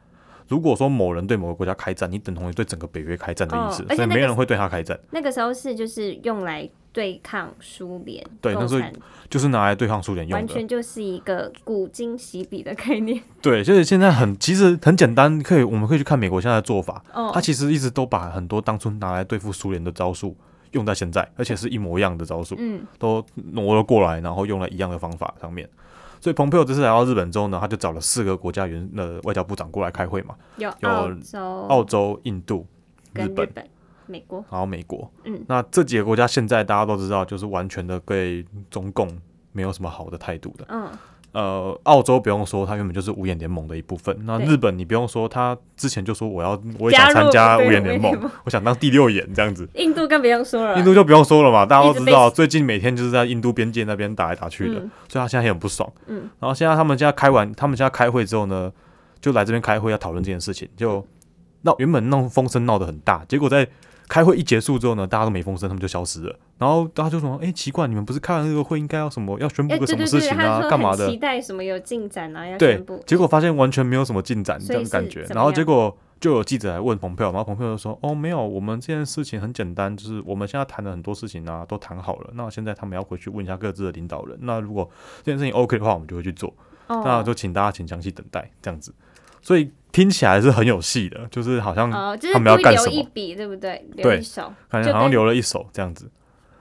[0.46, 4.98] 如果说某人对某个国家开战，你等同于对整个北约开战的意思，哦那个所以没人会对他开战。
[5.10, 8.84] 那个时候是就是用来对抗苏联，对那是
[9.30, 10.36] 就是拿来对抗苏联用的。
[10.36, 13.20] 完全就是一个古今洗笔的概念。
[13.40, 20.36] 对，就是现在很其实很简单，可以我们可以去看美国现在的做法，哦他，其实一直都把很多当初拿来对付苏联的招数
[20.72, 25.68] 用在现在，而且是一模一样的招数，嗯，都挪了过来，然后用了一样的方法上面。
[26.20, 32.64] 所以蓬佩奥这次来到日本之后呢，他就找了四个国家原的外交部长过来开会嘛，有有澳洲、澳洲、印度、
[33.12, 33.68] 日本，跟日本、
[34.06, 35.10] 美国，然后美国。
[35.24, 39.08] 嗯，那这几个国家现在大家都知道，就是完全的对中共
[39.52, 40.64] 没有什么好的态度的。
[40.68, 40.88] 嗯，
[41.32, 44.14] 呃，澳洲不用说，它原本就是五眼联盟的一部分。
[44.24, 48.12] 那日本你不用说，他之前就说我要我也想参加五眼联盟
[48.44, 49.66] 我想当第六眼这样子。
[49.74, 55.90] 印度更不用说了，印度就不用说了嘛，大家都知道，最近每天就是在印度边界那边打来打去的，嗯所以他现在也很不爽。
[56.06, 58.70] 嗯，然后现在他们现在开完，他们现在开会之后呢，
[59.20, 61.02] 就来这边开会要讨论这件事情，就
[61.62, 63.66] 那原本闹风声闹得很大，结果在
[64.12, 66.38] 开会一结束之后呢，大家都没风声，他们就消失了。
[66.58, 75.22] 然后大家就说：“哎、奇怪，你们不是开完这个会应该要什么要宣布哎，个什么事情啊，干嘛的期？”待什么有进展啊，要对宣布，，结果发现完全没有什么进展，这所以样感觉。
[75.30, 82.30] 然后结果就有记者来问彭佩奥，然后蓬佩奥就说：“哦，没有，我们这件事情很简单，就是我们现在谈的很多事情啊，都谈好了。
[82.34, 84.38] 那现在他们要回去问一下各自的领导人。
[84.42, 84.86] 那如果
[85.22, 86.54] 这件事情 OK 的话，我们就会去做。
[86.88, 88.92] 哦，那就请大家请详细等待这样子。
[89.40, 92.90] 所以听起来是很有戏的，就是好像他们要干什么。
[92.90, 93.86] 一笔，对不对？
[93.92, 96.10] 留对一手，感觉好像留了一手这样子。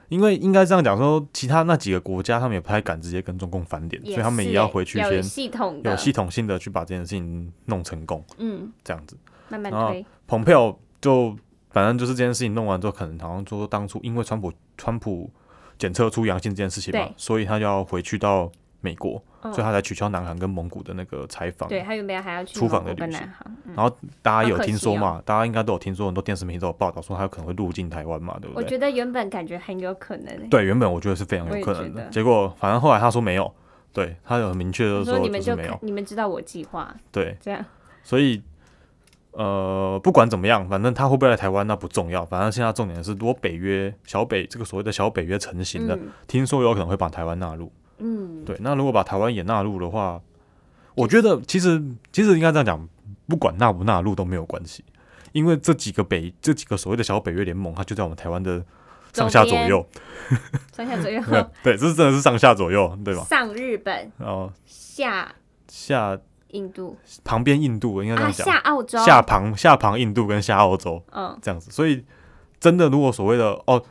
[0.09, 9.17] 因为应该这样讲说，其他那几个国家他们也不太敢直接跟中共翻脸，所以他们也要回去有先系统有系统性的去把这件事情弄成功，嗯，这样子。
[9.47, 11.33] 慢慢然后推，蓬佩奥就
[11.69, 15.31] 反正就是这件事情弄完之后，可能好像说当初因为川普川普
[15.77, 19.53] 检测出阳性这件事情嘛，所以他就要回去到美国，嗯。
[19.53, 21.69] 所以他才取消南韩跟蒙古的那个采访。
[21.69, 23.73] 对他原本还要去出访的旅行，嗯。
[23.75, 25.21] 然后大家有听说嘛？
[25.25, 28.63] 大家应该都有听说，很多电视媒体都有报道说他有可能会入境台湾嘛，对不对？
[28.63, 30.27] 我觉得原本感觉很有可能。
[30.27, 33.53] 欸，对，原本我觉得是非常有可能的，结果反正后来他说没有，
[33.93, 36.93] 对他有很明确的我说你们就没有，你们知道我计划。
[37.11, 37.63] 对，这样，
[38.03, 38.41] 所以
[39.31, 46.09] 呃，不管怎么样，反正他会不会来台湾那不重要，反正现在重点是，如果北约小北这个所谓的小北约成型了，嗯。
[46.27, 50.19] 听说有可能会把台湾纳入，嗯，对，那如果把台湾也纳入的话，
[50.95, 52.89] 我觉得其实其实应该这样讲，
[53.27, 54.83] 不管纳不纳入都没有关系，
[55.31, 58.63] 因为这几个北这几个所谓的小北约联盟，它就在我们台湾的
[59.13, 59.85] 上下左右，
[60.75, 61.21] 上下左右，
[61.63, 63.23] 对，这是真的是上下左右，对吧？
[63.23, 65.33] 上日本，然后下
[65.69, 66.17] 下
[66.49, 72.03] 印度旁边印度应该这啊，样讲，下澳洲，下旁下旁印度跟下澳洲嗯，这样子，所以
[72.59, 73.81] 真的如果所谓的哦，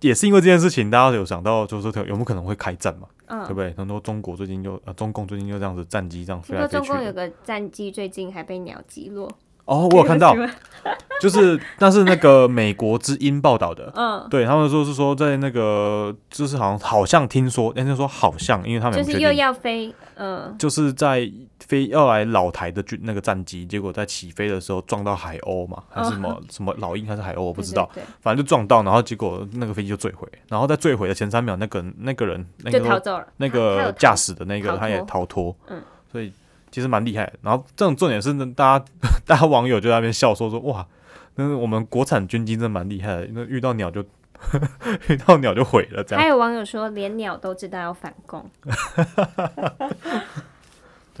[0.00, 3.72] 也是因为这件事情，大家有想到就是说有没有可能会开战嘛，嗯对不对？
[3.76, 6.96] 很多中国最近就呃中共最近就这样子战机这样飞来飞去中。
[6.96, 9.30] 共有个战机最近还被鸟击落，
[9.66, 10.34] 哦，我有看到
[11.20, 13.92] 就是那是那个美国之音报道的。
[13.94, 27.88] 嗯，对他们说是说在那个就是好像好像听说，人家说好像，因为他们就是又要飞，嗯，就是在飞要来老台的军那个战机，结果在起飞的时候撞到海鸥嘛，还是什么、什么老鹰还是海鸥，我不知道，
[28.20, 36.32] 反正就撞到，然后结果那个飞机就坠毁，然后在坠毁的前三秒，那个那个人那对就逃个走了，那个驾驶的那个他也逃脱，嗯，所以
[36.70, 37.34] 其实蛮厉害的。
[37.42, 38.84] 然后这种重点是，大家
[39.26, 40.86] 大家网友就在那边笑说说哇，
[41.34, 44.04] 那我们国产军机真的蛮厉害的，那遇到鸟就
[45.08, 46.22] 遇到鸟就毁了这样。
[46.22, 48.48] 还有网友说，连鸟都知道要反攻。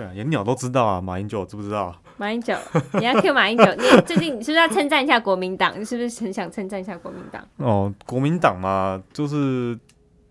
[0.00, 1.96] 对啊，连鸟都知道啊，马英九知不知道啊？
[2.16, 2.54] 马英九，
[2.94, 5.78] 你要 Q 马英九， 你最近你是不是要称赞一下国民党？
[5.78, 7.46] 你是不是很想称赞一下国民党？
[7.58, 9.78] 哦，国民党嘛，就是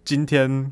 [0.04, 0.72] 今天。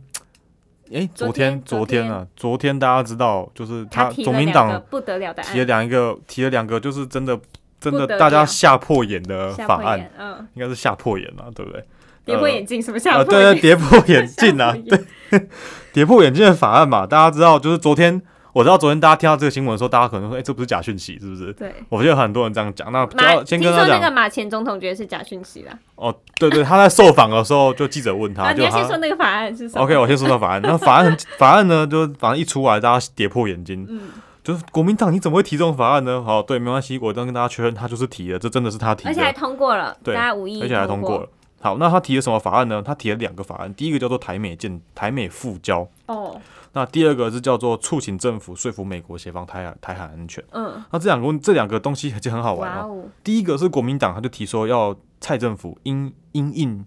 [0.91, 7.37] 哎，昨昨天天昨昨天啊，昨天大家知道，就是他提国民党不得了的提了案，两个，提了两个，就是真的
[7.77, 11.83] 真的大家了吓破眼的法案，嗯，应该是吓破眼了，对不对？
[12.23, 15.47] 跌破眼镜，什么下呃，破对对，眼跌破眼镜啊 对，
[15.91, 18.21] 跌破眼镜的法案嘛，大家知道，就是昨天
[18.57, 21.53] 我知道昨天大家听到这个新闻的时候，大家可能说，哎、这不是假讯息是不是？
[21.53, 21.71] 对。
[21.89, 25.77] 我觉得很多人这样讲，那就马先听跟他那个马前总统觉得是假讯息啦。
[25.93, 30.61] 哦，对对，他在受访的时候，就记者问他，就他要先说那个法案是什么 OK，我先说到法案。
[30.63, 33.85] 那法案很法案呢，就法案一出来，大家跌破眼睛。
[33.87, 34.09] 嗯，
[34.43, 36.23] 就是国民党你怎么会提这种法案呢？
[36.23, 41.29] 好，对，没关系，我刚跟大家确认，他就是提的，这真的是他提的而且还，通过了，对大家无意而且还通过了。
[41.61, 42.81] 好，那他提了什么法案呢？
[42.83, 46.39] 他提了两个法案，第一个叫做台美建台美复交，哦，
[46.77, 50.43] 那第二个是叫做促请政府说服美国协防台海台海安全。
[50.51, 52.87] 嗯，那这两个这两个东西就很好玩哦。
[52.87, 56.85] 哦，第一个是国民党，他就提说要蔡政府因因应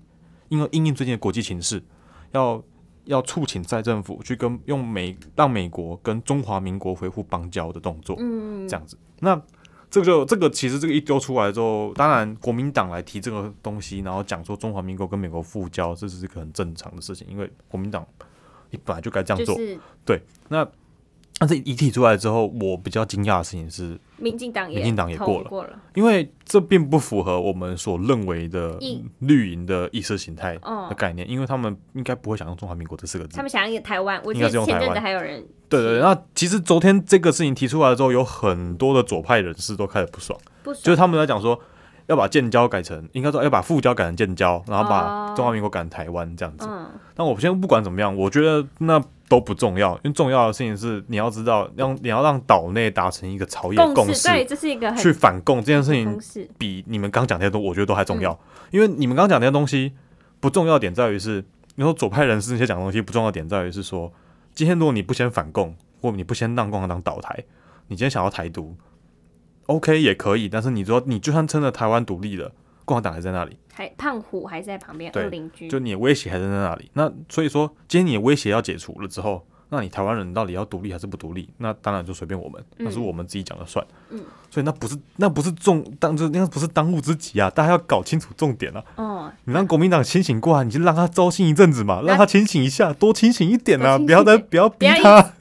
[0.48, 1.82] 因为因应最近的国际情势，
[2.30, 2.62] 要
[3.06, 8.96] 要促请蔡政府去跟用美让美国跟中华民国恢复邦交的动作，嗯，这样子。
[9.18, 9.34] 那
[9.90, 18.06] 这个就这个其实这个一丢出来之后，当然国民党来提这个东西，然后讲说中华民国跟美国复交，这是一个很正常的事情，因为国民党
[18.70, 19.54] 你本来就该这样做。
[19.54, 19.78] 就是
[20.48, 20.66] 那
[21.38, 28.78] 但是一提出来之后，我比较惊讶的事情是，民进党也民进党也过了过了，因为这并不符合我们所认为的
[29.20, 33.42] 绿营的意识形态哦的概念，因为他们应该不会想用中华民国这四个字他。
[33.42, 41.58] 们想要一个台湾，我应记得前阵该是用台湾子还有人对对对，那其实昨天这个事情提出来之后，有很多的左派人士都开始不爽，不爽，就是他们在讲说
[42.10, 45.32] 要把建交改成，应该说要把复交改成建交，然后把哦。
[45.36, 46.66] 中华民国改成台湾这样子。
[46.68, 58.22] 嗯，但我先不管怎么样，我觉得那都不重要，因为重要的事情是你要知道，让你要让岛内达成一个朝野共共识，对，这是一个去反共这件事情，比你们刚讲那些东，我觉得都还重嗯。
[58.22, 58.40] 要。
[58.72, 59.92] 因为你们刚讲那些东西
[60.40, 61.44] 不重要的点在于是，
[61.76, 64.12] 你说左派人士那些讲的东西不重要的点在于是说，
[64.52, 67.44] 今天如果你不先反共，或你不先让共产党倒台，
[67.86, 68.74] 你今天想要台独
[69.70, 72.50] ，OK 也可以，但是你说你就算真的台湾独立了，
[72.84, 76.90] 共产党还在那里，还胖虎还在旁边，对二邻居，就你的威胁还在那里。
[76.94, 81.48] 那所以说，今天你的威胁要解除了之后，那你台湾人到底要独立还是不独立？
[81.58, 83.86] 那当然就随便我们，那是我们自己讲了算。
[84.10, 87.48] 嗯，所以那不是那不是重当这那不是当务之急啊！
[87.48, 88.82] 大家要搞清楚重点啊！
[88.96, 93.96] 哦，你让国民党清醒过来，你就让他糟心一阵子嘛，让他清醒一下，多清醒一点啊！
[93.96, 95.32] 不要再不要逼他，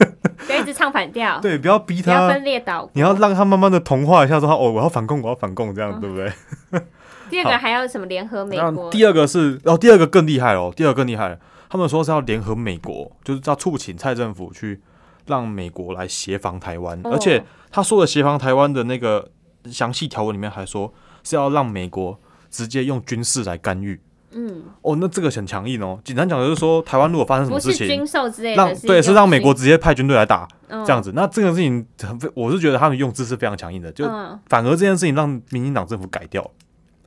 [0.49, 6.81] 不要一直唱反调，对，不要逼不要他分，裂岛，你要让他慢慢的同化一下，说他哦，我要反共，我要反共，这样、嗯对不对？
[7.29, 11.37] 第二个还要什么联合美那国，第二个是，哦，第二个更厉害哦，第二个更厉害了，
[11.69, 14.81] 他们说是要联合美国，就是要促请蔡政府去
[15.27, 17.11] 让美国来协防台湾，哦。
[17.13, 19.29] 而且他说的协防台湾的那个
[19.65, 20.91] 详细条文里面还说
[21.23, 24.01] 是要让美国直接用军事来干预。
[24.31, 25.99] 嗯，哦，那这个很强硬哦。
[26.03, 31.11] 简单讲就是说，台湾如果发生什么事情，军售之类让，对是让美国直接派军队来打这这样子。
[31.15, 36.41] 那这个事情很，我是觉得他们用字是非常强硬的，就嗯，反而这件事情让民进党政府改掉，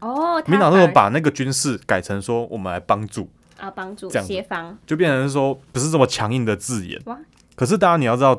[0.01, 3.29] 哦，民进党政府把那个军事改成说我们来帮助。
[3.59, 7.17] 啊帮助这样协防，就变成是说不是这么强硬的字眼哇。
[7.55, 8.37] 可是大家你要知道，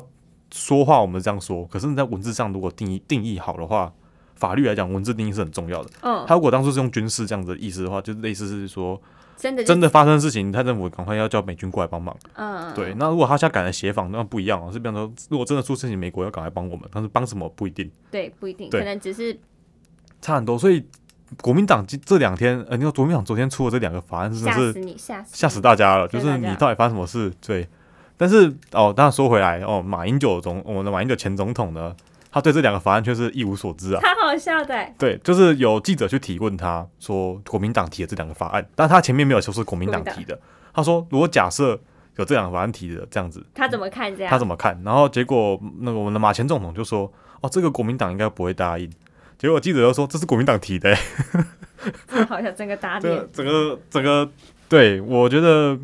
[0.52, 3.90] 说话我们这样说，可是你在文字上如果定义定义好的话，
[4.36, 5.90] 法律来讲文字定义是很重要的。
[6.02, 9.00] 嗯，他如果当初是用军事这样子的意思的话，就类似是说
[9.36, 12.16] 真的就真的发生事情，蔡政府赶快要叫美军过来帮忙。
[12.34, 19.38] 嗯，对，那如果他现在改了协防，那不一样啊，是变成说如果真的出事情，美国要赶快帮我们，但是帮什么不一定，对，不一定，对可能只是
[20.20, 20.58] 差很多。
[20.58, 20.84] 所以
[21.40, 27.32] 国民党这这两天，呃，你说国民党昨天出的这两个法案真的是吓死你，吓死吓死大家了，就是你到底发生什么事？
[27.44, 27.66] 对，
[28.16, 31.94] 但是哦，当然说回来哦，马英九总我们的马英九前总统呢，
[32.34, 34.00] 他对这两个法案却是一无所知啊。
[34.00, 40.36] 太好笑的，对，就是有记者去提问他说，国民党提的这两个法案，但他前面没有说是国民党提的。
[40.74, 41.78] 他说，如果假设
[42.16, 44.30] 有这两个法案提的这样子，他怎么看这样？
[44.30, 44.76] 他怎么看？
[44.84, 48.90] 然后结果那个我们的马前总统就说，哦，这个国民党应该不会答应。
[49.38, 50.92] 结果记者又说，这是国民党提的、
[52.28, 53.24] 好笑，整个打这脸。
[53.32, 54.28] 整个整个，
[54.68, 55.78] 对我觉得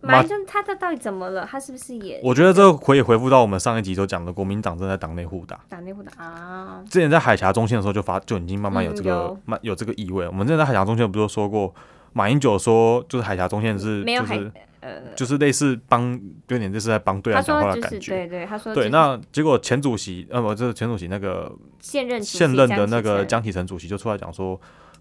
[0.00, 1.46] 马英九他他到底怎么了？
[1.50, 5.60] 他是不是也我觉得这个可以回复到我们上一集所讲的，国民党正在党内互打。
[5.68, 6.82] 党内互打啊？
[6.88, 10.26] 之前在海峡中线的时候就发就已经慢慢有这个嗯有慢、有这个意味。
[10.26, 11.74] 我们之前在海峡中线不是说过，
[12.12, 18.12] 马英九说就是海峡中线是没有海就是呃，就是类似帮有点就是在帮对他岸讲话的感觉。
[18.12, 24.58] 对对，他说对，就是那结果前主席呃不，就是前主席那个现任现任的那个江启臣主席就出来讲说，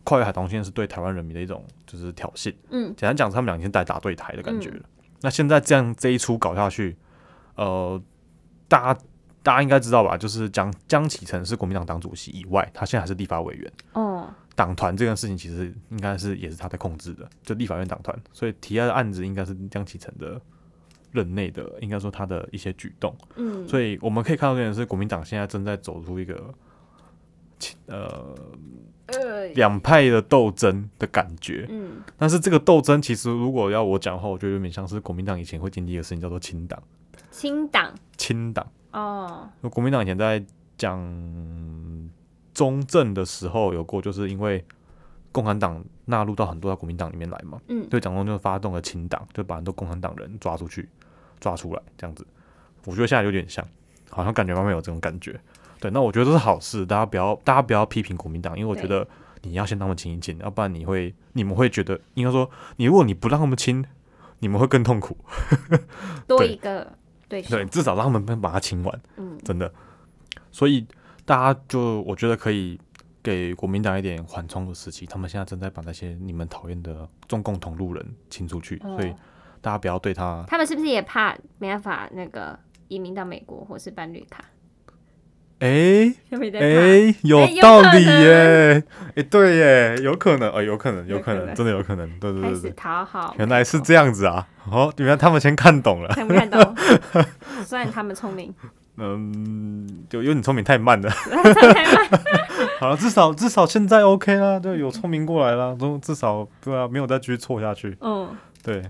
[0.09, 2.51] 跨越海防线是对台湾人民的一种就是挑衅。
[2.71, 4.81] 嗯简单讲，他们两天在打对台的感觉了。
[5.21, 6.97] 那现在这样这一出搞下去，
[7.55, 8.01] 呃，
[8.67, 8.99] 大家
[9.43, 10.17] 大家应该知道吧？
[10.17, 13.71] 就是江江启臣是国民党党主席以外，他现在还是立法委员。
[13.93, 20.41] 哦党团这件事情其实应该是也是他在控制的，就立法院党团，所以提案的案子应该是江启臣的
[21.13, 23.15] 任内的，应该说他的一些举动。
[23.35, 26.53] 嗯，所以我们可以看到这件事，国民党现在正在走出一个，
[27.85, 28.35] 呃，呃，
[29.55, 31.65] 两派的斗争的感觉。
[31.69, 36.81] 嗯，但是这个斗争其实如果要我讲的话，我觉得有点像是国民党以前会经历的事情，叫做清党。
[37.31, 40.43] 清党清党，哦，国民党以前在
[40.77, 40.99] 讲
[42.53, 44.65] 中正的时候有过，就是因为
[45.31, 50.89] 共产党纳入到很多到国民党里面来嘛，嗯对蒋中正就发动了清党，就把很多共产党人抓出去，
[51.39, 52.25] 抓出来这样子。
[52.85, 53.65] 我觉得现在有点像，
[54.09, 55.39] 好像感觉慢慢有这种感觉。
[55.79, 59.07] 对，那我觉得这是好事，大家不要大家不要批评国民党，因为我觉得
[59.43, 63.85] 你要先让他们亲一亲，要不然你会你们会觉得应该说，你如果你不让他们亲，
[64.39, 65.17] 你们会更痛苦。
[66.27, 66.91] 对多一个
[67.27, 69.01] 对手对，，至少让他们把它亲完。
[69.17, 69.71] 嗯，真的。
[70.51, 70.85] 所以
[71.25, 72.79] 大家就我觉得可以
[73.23, 79.15] 给国民党一点缓冲的时期，他们现在正在把那些你们讨厌的中共同路人清出去，所以哦
[79.61, 80.43] 大家不要对他。
[80.47, 84.43] 他们是不是也怕没办法那个移民到美国或是办绿卡？
[85.59, 86.37] 哎哎、怕
[87.21, 88.83] 有道理耶！
[89.15, 94.47] 哎、对耶，有可能，哦、有可能，有可能，真的有可能，对对对对，讨好，原来是这样子啊！
[94.71, 96.75] 哦，原来他们先看懂了，看不看懂？
[97.65, 98.53] 虽然他们聪明，
[98.97, 101.09] 嗯，就有你聪明太慢了。
[101.11, 102.21] 太慢
[102.79, 107.97] 好了，至少至少现在 OK 啦，就，有聪明过来啦，都至少对啊，没有再继续错下去。
[107.99, 108.29] 嗯，
[108.63, 108.81] 对，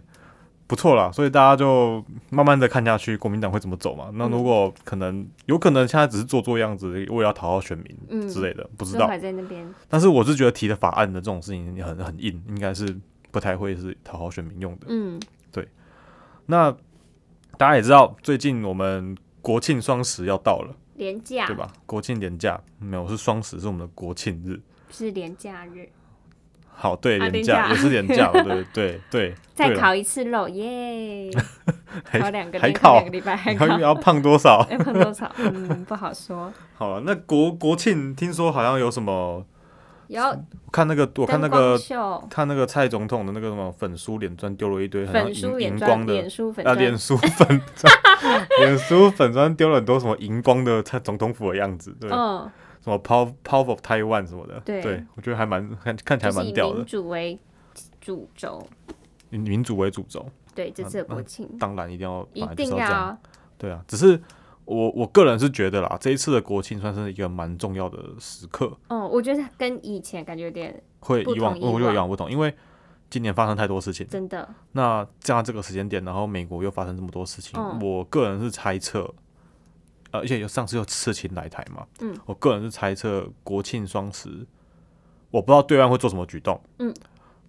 [0.69, 4.12] 不错啦，所以大家就慢慢的看下去，国民党会怎么走嘛？
[4.13, 9.08] 那嗯如果可能，有可能现在只是做做样子，为了要讨好选民嗯之类的，不知道。
[9.08, 12.95] 还在那边，但是我是觉得提的法案的这种事情很很硬，应该是
[13.32, 14.86] 不太会是讨好选民用的。
[14.89, 15.19] 嗯，
[15.51, 15.67] 对
[16.45, 16.71] 那
[17.58, 21.73] 大家也知道，最近我们国庆双十要到了，廉价对吧？
[21.88, 24.62] 国庆连假没有是双十，是我们的国庆日。
[24.91, 25.89] 是廉价日，
[26.80, 29.36] 好，对，啊廉价、也是廉价，对 对对。
[29.54, 31.30] 再烤一次肉，耶！
[32.08, 34.65] 还烤两个，还连烤烤两个礼拜，还烤要要胖多少？
[34.72, 35.30] 要胖多少？
[35.38, 36.54] 嗯，不好说。
[36.78, 39.46] 好了，那国国庆听说好像有什么？
[40.08, 41.78] 有我看那个，我看那个，
[42.30, 47.94] 看那个蔡总统的那个什么粉书脸砖丢了一堆很荧、荧光的脸书粉啊，砖脸书粉砖，
[48.60, 52.50] 脸书粉砖丢了很多什么荧光的蔡总统府的样子，对，嗯，
[52.89, 55.06] 什么 Power Power of Taiwan 什么的，对。
[55.15, 56.78] 我觉得还蛮看看起来就是以蛮屌的。
[56.78, 57.39] 民，主为
[58.02, 58.67] 主轴。
[59.32, 60.25] 以民主为主轴，
[60.56, 61.47] 对，这次的国庆。
[61.60, 63.15] 当然一定要，一定要
[63.60, 64.19] 对啊，只是
[64.65, 72.52] 我我个人是觉得啦，这一次的国庆算是一个蛮重要的时刻，哦，我觉得跟以前感觉有点会以往我觉得以往往不同，因为
[73.12, 77.80] 今年发生太多事情，真的，那这样这个时间点，然后美国又发生这么多事情，嗯。
[77.80, 79.13] 我个人是猜测，
[80.12, 84.45] 呃，而且有上次有刺青来台嘛，嗯，我个人是猜测国庆双十，
[85.32, 86.93] 我不知道对岸会做什么举动，嗯，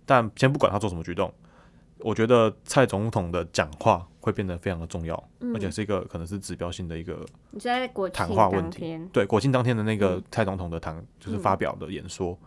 [0.04, 1.32] 但先不管他做什么举动，
[1.98, 12.38] 我觉得蔡总统的讲话会变得非常的重要，嗯而且是一个可能是指标性的一个你在国谈话问题，对国庆当天的那个嗯蔡总统的谈，就是发表的演说，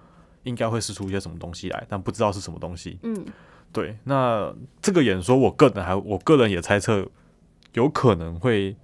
[0.44, 3.00] 应该会试出一些什么东西来，但不知道是什么东西。
[3.02, 3.26] 嗯，
[3.72, 7.08] 对，那这个演说，我个人还我个人也猜测，
[7.74, 8.76] 有可能会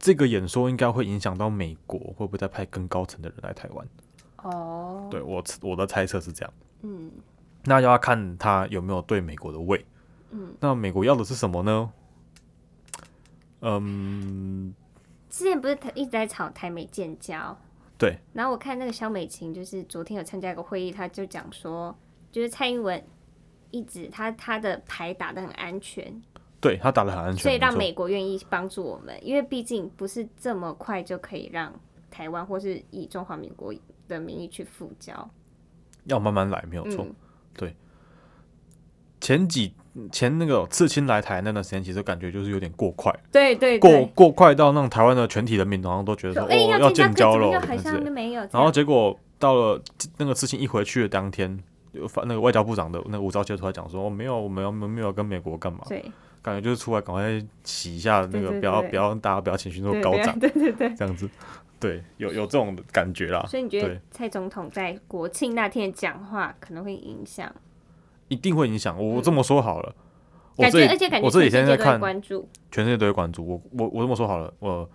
[0.00, 3.86] 这个演说应该会影响到美国会不会再派更高层的人来台湾。
[4.38, 6.52] 哦，对我我的猜测是这样。
[6.82, 7.12] 嗯
[7.64, 9.84] 那要看他有没有对美国的胃。
[10.30, 11.92] 嗯，那美国要的是什么呢？
[13.60, 14.72] 嗯，
[15.28, 17.54] 之前不是一直在吵台美建交，
[17.98, 21.94] 对，然后我看那个肖美琴，就是昨天有参加一个会议，她就讲说，
[22.32, 23.04] 就是蔡英文
[23.70, 26.22] 一直她她的牌打的很安全，
[26.60, 31.72] 对他打得很安全，所以让美国愿意帮助我们，因为毕竟不是这么快就可以让
[32.10, 33.74] 台湾或是以中华民国
[34.08, 35.30] 的名义去复交，
[36.04, 37.06] 要慢慢来，没有错。
[37.60, 37.72] 嗯，
[39.20, 39.74] 前几
[40.10, 47.50] 前那个刺青来台那段时间，其实感觉就是有点过快，对对过对，过快到让台湾的全体人民好像都觉得哦，要建交了，
[48.50, 49.82] 然后结果到了
[50.16, 56.02] 那个刺青一回去的当天，那个外交部长的那个吴钊燮出来讲说，哦，没有，我们没有跟美国干嘛，对
[56.42, 60.92] 感觉就是出来赶快洗一下那个，不要不要大家不要情绪那么高涨，对对对。
[60.96, 61.28] 这样子，
[61.78, 67.52] 对，有有这种感觉啦，所以你觉得蔡总统在国庆那天的讲话可能会影响？
[68.28, 68.96] 一定会影响。
[68.96, 69.94] 我我这么说好了，
[70.56, 72.48] 我感觉，这而且感觉我这几全世界都在天在看，关注。
[72.70, 73.46] 全世界都会关注。
[73.46, 74.88] 我我我这么说好了，我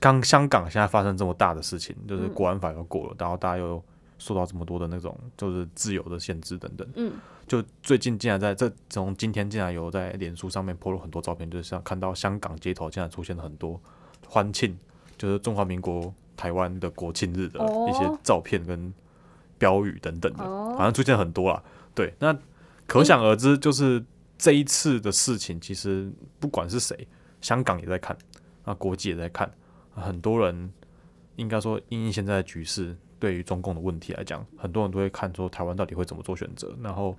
[0.00, 3.82] 刚香港现在发生这么大的事情，就是嗯国安法又过了，然后大家又
[4.18, 6.86] 受到这么多的那种就是自由的限制等等。
[6.96, 7.12] 嗯，
[7.46, 13.80] 就最近竟然在这从今天竟然有在脸书上面 po 了很多照片，就是像看到香港街头竟然出现了很多
[14.26, 14.76] 欢庆，
[15.16, 17.58] 就是中华民国台湾的国庆日的
[17.88, 18.92] 一些哦照片跟
[19.56, 21.62] 标语等等的，哦反正出现很多啦。
[21.94, 22.36] 对，那
[22.86, 24.04] 可想而知，就是
[24.36, 27.06] 这一次的事情，其实不管是谁，
[27.40, 28.16] 香港也在看，
[28.64, 29.46] 啊，国际也在看，
[29.94, 30.72] 啊很多人
[31.36, 37.16] 应该说，因应现在的局势，对于中共的问题来讲，很多人都会看说台湾到底会怎么做选择，然后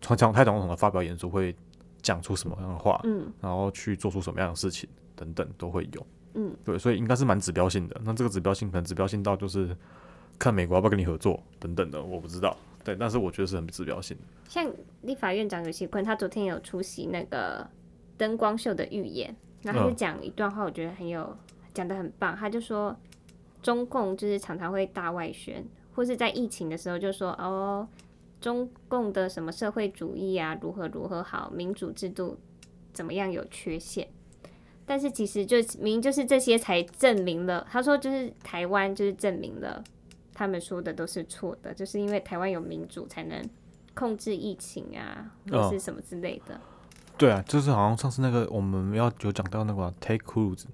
[0.00, 1.54] 从蒋太总统的发表演说会
[2.02, 6.06] 讲出什么样的话，嗯然后去做出什么样的事情等等都会有。
[6.34, 8.00] 嗯，对，所以应该是蛮指标性的。
[8.02, 9.76] 那这个指标性可能指标性到就是
[10.38, 12.56] 看美国要不要跟你合作等等的，我不知道。
[12.82, 14.24] 对，但是我觉得是很指标性的。
[14.48, 14.68] 像
[15.02, 17.66] 立法院长游锡坤，他昨天有出席那个
[18.18, 21.36] 灯光秀的预演，然后他就嗯讲一段话，我觉得很有
[21.72, 22.36] 讲的很棒。
[22.36, 22.94] 他就说，
[23.64, 27.88] 中共就是常常会大外宣，或是在疫情的时候就说哦，
[28.38, 32.36] 中共的什么社会主义啊，如何如何好，民主制度
[32.92, 34.06] 怎么样有缺陷。
[34.84, 39.82] 但是其实就明明就是这些才证明了，他说就是台湾就是证明了
[40.34, 43.42] 他们说的都是错的，就是因为台湾有民主才能
[43.94, 46.60] 控制疫情啊，或哦是什么之类的。
[47.16, 50.64] 对啊，就是好像上次那个我们要有讲到那个 Take Cruise，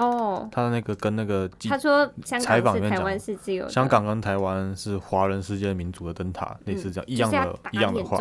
[0.00, 8.18] 哦，他的那个跟那个记他说采访里面讲是台湾是自由的，香港跟台湾是华人世界民主的灯塔，类似这样一样的一样的话，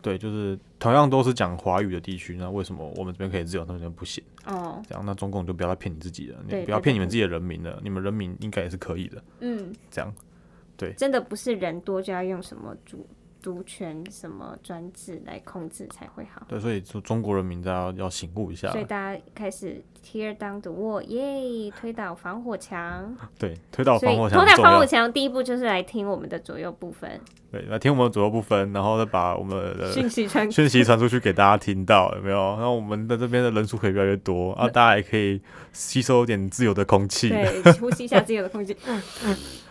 [0.00, 4.24] 对，就是同样都是讲华语的地区，那为什么我们这边可以自由，他们那边不行？
[4.46, 10.12] 哦，这样，那中共就不要再骗你自己了，你不要骗你们自己的人民了，你们人民应该也是可以的，嗯，这样。
[10.76, 10.92] 对。
[10.94, 13.06] 真的不是人多就要用什么主
[13.42, 16.42] 独权、什么专制来控制才会好。
[16.48, 23.14] 对，所以说中国人民大家要醒悟一下所，以大家开始 tear down the wall，耶，推倒防火墙。
[23.38, 27.20] 对，推倒防火墙推倒防火墙第一步就是来听我们的左右部分
[27.50, 32.36] 对，来听我们的左右部分，然后再把我们的讯息传讯息传出去给大家听到，有没有？
[32.36, 35.40] 然后我们的这边的人数可以越来越多，啊，大家也可以
[35.72, 38.74] 吸收一点自由的空气，对，呼吸一下自由的空气。
[38.80, 38.92] 好，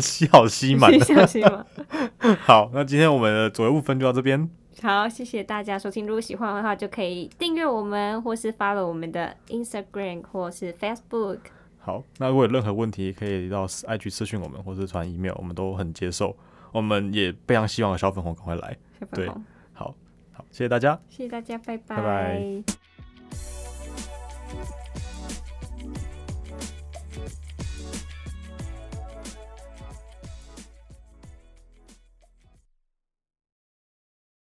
[0.00, 0.98] 吸好吸满继。
[1.04, 1.64] 续小心吗？
[2.42, 4.48] 好，那今天我们的左右部分就到这边。
[4.82, 6.06] 好，谢谢大家收听。
[6.06, 11.38] 如果喜欢的话，就可以订阅我们，或是 follow 我们的 Instagram 或是 Facebook。
[11.78, 16.36] 好，那如果有任何问题，可以到 IG 私讯我们，或是传 email，我们都很接受。
[16.72, 18.76] 我们也非常希望小粉红赶快来。
[19.12, 19.94] 对小粉红，好，
[20.32, 20.98] 好，谢谢大家。
[21.08, 22.62] 谢谢大家，拜拜拜拜